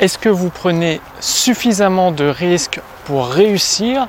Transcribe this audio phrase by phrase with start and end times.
[0.00, 4.06] Est-ce que vous prenez suffisamment de risques pour réussir?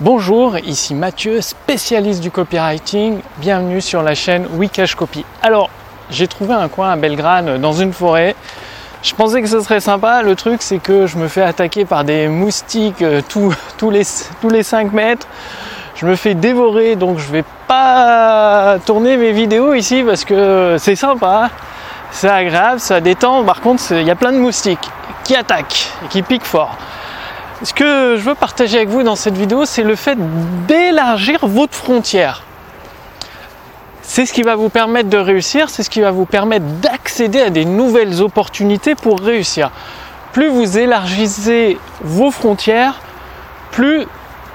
[0.00, 3.20] Bonjour, ici Mathieu, spécialiste du copywriting.
[3.38, 5.24] Bienvenue sur la chaîne Wikash Copy.
[5.40, 5.70] Alors,
[6.10, 8.36] j'ai trouvé un coin à Belgrade dans une forêt.
[9.02, 10.20] Je pensais que ce serait sympa.
[10.20, 14.02] Le truc, c'est que je me fais attaquer par des moustiques euh, tous, les,
[14.42, 15.26] tous les 5 mètres.
[15.94, 20.96] Je me fais dévorer, donc je vais pas tourner mes vidéos ici parce que c'est
[20.96, 21.48] sympa,
[22.14, 23.42] c'est agréable, ça détend.
[23.42, 24.88] Par contre, il y a plein de moustiques
[25.24, 26.76] qui attaque et qui pique fort.
[27.62, 30.16] Ce que je veux partager avec vous dans cette vidéo, c'est le fait
[30.66, 32.44] d'élargir votre frontière.
[34.02, 37.40] C'est ce qui va vous permettre de réussir, c'est ce qui va vous permettre d'accéder
[37.40, 39.72] à des nouvelles opportunités pour réussir.
[40.32, 43.00] Plus vous élargissez vos frontières,
[43.72, 44.06] plus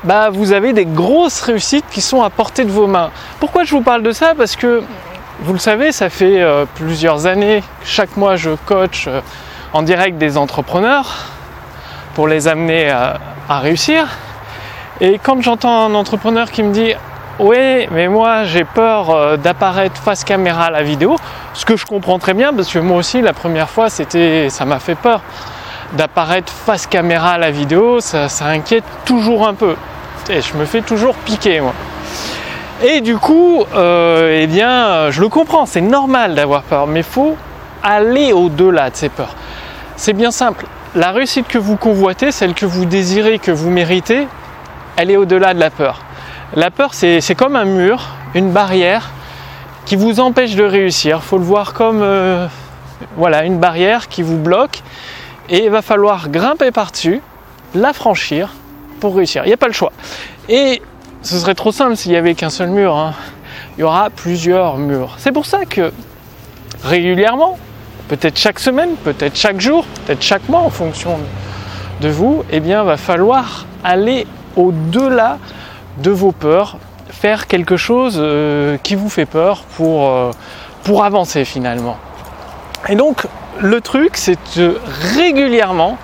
[0.05, 3.11] bah, vous avez des grosses réussites qui sont à portée de vos mains.
[3.41, 4.33] Pourquoi je vous parle de ça?
[4.33, 4.81] Parce que
[5.41, 9.05] vous le savez, ça fait euh, plusieurs années, chaque mois je coach.
[9.07, 9.21] Euh,
[9.73, 11.25] en direct des entrepreneurs
[12.15, 13.19] pour les amener à,
[13.59, 14.07] réussir.
[15.01, 16.93] Et quand j'entends un entrepreneur qui me dit
[17.39, 21.15] oui, mais moi j'ai peur euh, d'apparaître face caméra à la vidéo,
[21.53, 24.65] ce que je comprends très bien parce que moi aussi la première fois c'était, ça
[24.65, 25.21] m'a fait peur
[25.93, 29.75] d'apparaître face caméra à la vidéo, ça, inquiète toujours un peu.
[30.29, 31.73] Et je me fais toujours piquer moi.
[32.81, 37.05] Et du coup, euh, eh bien, je le comprends, c'est normal d'avoir peur, mais il
[37.05, 37.35] faut
[37.83, 39.35] aller au-delà de ces peurs.
[39.97, 40.65] C'est bien simple.
[40.95, 44.27] La réussite que vous convoitez, celle que vous désirez, que vous méritez,
[44.95, 46.01] elle est au-delà de la peur.
[46.55, 49.11] La peur, c'est comme un mur, une barrière
[49.85, 51.19] qui vous empêche de réussir.
[51.21, 52.47] Il faut le voir comme euh,
[53.17, 54.83] voilà, une barrière qui vous bloque
[55.49, 57.21] et il va falloir grimper par-dessus,
[57.75, 58.53] la franchir
[59.01, 59.43] pour réussir.
[59.43, 59.91] Il n'y a pas le choix.
[60.47, 60.81] Et
[61.21, 62.95] ce serait trop simple s'il n'y avait qu'un seul mur.
[62.95, 63.13] Hein.
[63.77, 65.15] Il y aura plusieurs murs.
[65.17, 65.91] C'est pour ça que
[66.83, 67.57] régulièrement,
[68.07, 71.17] peut-être chaque semaine, peut-être chaque jour, peut-être chaque mois en fonction
[72.01, 74.25] de vous, eh bien va falloir aller
[74.55, 75.37] au-delà
[75.97, 76.77] de vos peurs,
[77.09, 80.31] faire quelque chose euh, qui vous fait peur pour, euh,
[80.83, 81.97] pour avancer finalement.
[82.87, 83.27] Et donc
[83.59, 84.77] le truc c'est que
[85.15, 85.97] régulièrement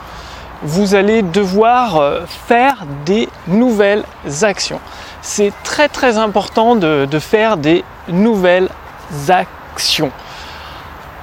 [0.63, 4.03] vous allez devoir euh, faire des nouvelles
[4.41, 4.79] actions.
[5.27, 8.69] C'est très très important de, faire des nouvelles
[9.27, 10.11] actions.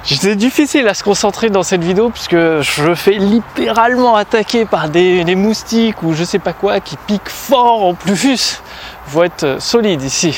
[0.03, 5.23] C'est difficile à se concentrer dans cette vidéo puisque je fais littéralement attaquer par des,
[5.35, 8.61] moustiques ou je sais pas quoi qui piquent fort en plus.
[9.07, 10.37] Faut être solide ici.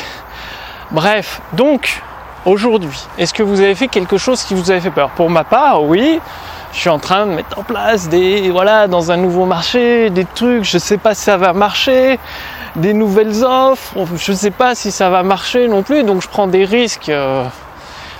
[0.91, 2.03] Bref, donc
[2.45, 5.09] aujourd'hui, est-ce que vous avez fait quelque chose qui vous avait fait peur?
[5.09, 6.19] Pour ma part, oui.
[6.71, 10.25] Je suis en train de mettre en place des voilà dans un nouveau marché des
[10.25, 10.65] trucs.
[10.65, 12.19] Je sais pas si ça va marcher,
[12.75, 13.93] des nouvelles offres.
[14.17, 16.03] Je sais pas si ça va marcher non plus.
[16.03, 17.09] Donc je prends des risques.
[17.09, 17.43] Euh,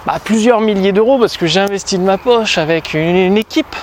[0.05, 3.75] bah, plusieurs milliers d'euros parce que j'ai investi de ma poche avec une, équipe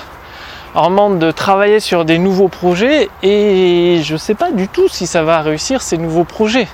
[0.73, 4.87] en demande de travailler sur des nouveaux projets et je ne sais pas du tout
[4.87, 6.69] si ça va réussir ces nouveaux projets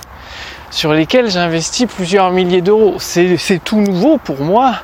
[0.70, 2.94] sur lesquels j'ai investi plusieurs milliers d'euros.
[2.98, 4.74] C'est tout nouveau pour moi.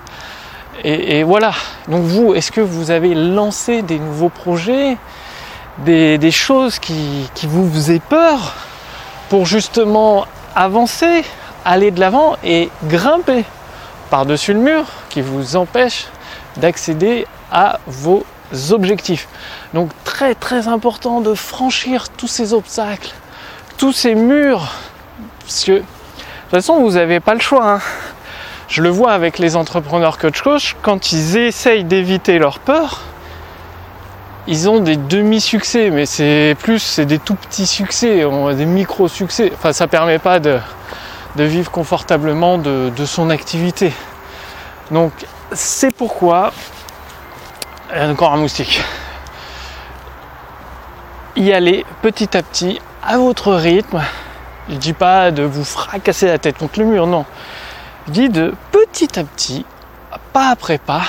[0.82, 1.52] Et, voilà.
[1.86, 4.96] Donc vous, est-ce que vous avez lancé des nouveaux projets,
[5.78, 8.56] des, choses qui vous faisaient peur?
[9.28, 11.24] Pour justement avancer,
[11.64, 13.44] aller de l'avant et grimper
[14.10, 16.06] par-dessus le mur qui vous empêche
[16.56, 18.24] d'accéder à vos
[18.70, 19.28] objectifs.
[19.74, 23.12] Donc très très important de franchir tous ces obstacles,
[23.78, 24.72] tous ces murs,
[25.40, 27.74] parce que de toute façon vous n'avez pas le choix.
[27.74, 27.80] Hein.
[28.68, 33.02] Je le vois avec les entrepreneurs coach coach, quand ils essayent d'éviter leur peur,
[34.48, 38.24] ils ont des demi-succès, mais c'est plus c'est des tout petits succès,
[38.54, 39.50] des micro-succès.
[39.54, 40.58] Enfin ça permet pas de,
[41.36, 43.92] vivre confortablement de, son activité.
[44.90, 45.12] Donc
[45.52, 46.52] c'est pourquoi,
[47.94, 48.80] encore un moustique,
[51.34, 54.00] y aller petit à petit à votre rythme.
[54.68, 57.24] Je dis pas de vous fracasser la tête contre le mur, non.
[58.06, 59.64] Je dis de petit à petit,
[60.32, 61.02] pas après pas,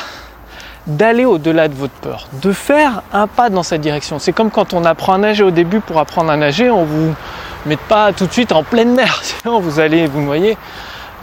[0.87, 4.19] d'aller au-delà de votre peur, de faire un pas dans cette direction.
[4.19, 7.13] C'est comme quand on apprend à nager au début pour apprendre à nager, on vous
[7.65, 10.57] met pas tout de suite en pleine mer, sinon vous allez vous noyer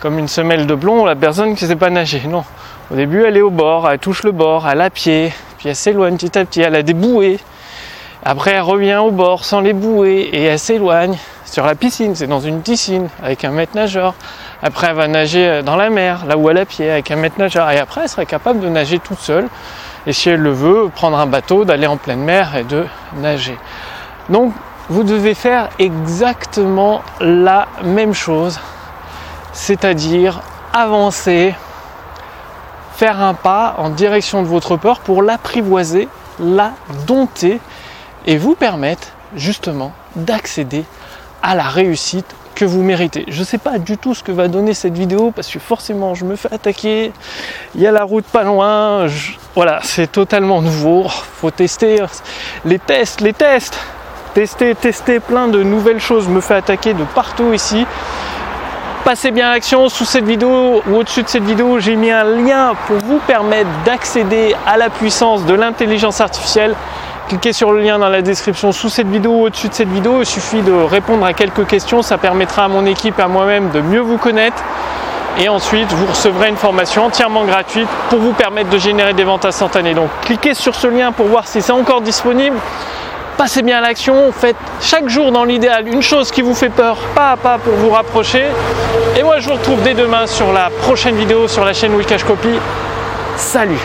[0.01, 2.23] comme une semelle de blond, la personne qui ne sait pas nager.
[2.29, 2.45] Non,
[2.91, 5.77] au début elle est au bord, elle touche le bord, elle a pied, puis elle
[5.77, 7.41] s'éloigne petit à petit, elle a des bouées.
[8.23, 11.17] Après elle revient au bord sans les bouées et elle s'éloigne
[11.47, 14.15] sur la piscine, c'est dans une piscine avec un maître nageur.
[14.65, 17.39] Après elle va nager dans la mer, là où elle a pied, avec un maître
[17.39, 17.71] nageur.
[17.71, 19.47] Et après elle serait capable de nager toute seule.
[20.07, 22.87] Et si elle le veut, prendre un bateau, d'aller en pleine mer et de
[23.19, 23.59] nager.
[24.31, 24.55] Donc
[24.89, 28.59] vous devez faire exactement la même chose,
[29.53, 30.41] c'est-à-dire
[30.73, 31.55] avancer,
[32.97, 36.09] faire un pas en direction de votre peur pour l'apprivoiser
[36.41, 36.73] la
[37.07, 37.61] dompter
[38.27, 40.87] et vous permettre justement d'accéder
[41.43, 43.25] à la réussite que vous méritez.
[43.29, 46.15] Je ne sais pas du tout ce que va donner cette vidéo parce que forcément
[46.15, 47.13] je me fais attaquer,
[47.75, 49.07] il y a la route pas loin,
[49.55, 52.03] voilà, c'est totalement nouveau, faut tester
[52.65, 53.79] les tests, les tests,
[54.35, 57.87] tester, tester plein de nouvelles choses, me fait attaquer de partout ici.
[59.05, 62.25] Passez bien à l'action sous cette vidéo ou au-dessus de cette vidéo, j'ai mis un
[62.25, 66.75] lien pour vous permettre d'accéder à la puissance de l'intelligence artificielle
[67.29, 70.21] Cliquez sur le lien dans la description sous cette vidéo ou au-dessus de cette vidéo.
[70.21, 72.03] Il suffit de répondre à quelques questions.
[72.03, 74.63] Ça permettra à mon équipe et à moi-même de mieux vous connaître.
[75.41, 79.45] Et ensuite, vous recevrez une formation entièrement gratuite pour vous permettre de générer des ventes
[79.45, 79.95] instantanées.
[79.95, 82.57] Donc, cliquez sur ce lien pour voir si c'est encore disponible.
[83.37, 84.31] Passez bien à l'action.
[84.31, 87.75] Faites chaque jour, dans l'idéal, une chose qui vous fait peur, pas à pas pour
[87.75, 88.45] vous rapprocher.
[89.17, 92.23] Et moi, je vous retrouve dès demain sur la prochaine vidéo sur la chaîne Wikash
[92.23, 92.51] Copy.
[93.37, 93.81] Salut